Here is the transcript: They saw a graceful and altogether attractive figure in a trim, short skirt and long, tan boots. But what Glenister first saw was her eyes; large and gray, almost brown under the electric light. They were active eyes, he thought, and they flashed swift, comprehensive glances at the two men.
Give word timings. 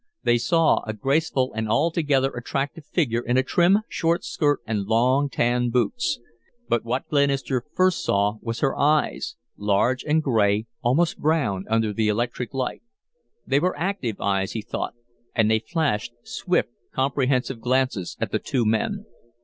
They 0.23 0.39
saw 0.39 0.81
a 0.87 0.93
graceful 0.93 1.53
and 1.53 1.69
altogether 1.69 2.31
attractive 2.31 2.87
figure 2.87 3.21
in 3.21 3.37
a 3.37 3.43
trim, 3.43 3.81
short 3.87 4.23
skirt 4.23 4.61
and 4.65 4.87
long, 4.87 5.29
tan 5.29 5.69
boots. 5.69 6.19
But 6.67 6.83
what 6.83 7.07
Glenister 7.07 7.63
first 7.75 8.03
saw 8.03 8.37
was 8.41 8.61
her 8.61 8.75
eyes; 8.75 9.35
large 9.57 10.03
and 10.03 10.23
gray, 10.23 10.65
almost 10.81 11.19
brown 11.19 11.65
under 11.69 11.93
the 11.93 12.07
electric 12.07 12.51
light. 12.55 12.81
They 13.45 13.59
were 13.59 13.77
active 13.77 14.19
eyes, 14.19 14.53
he 14.53 14.63
thought, 14.63 14.95
and 15.35 15.51
they 15.51 15.59
flashed 15.59 16.13
swift, 16.23 16.69
comprehensive 16.91 17.61
glances 17.61 18.17
at 18.19 18.31
the 18.31 18.39
two 18.39 18.65
men. 18.65 19.05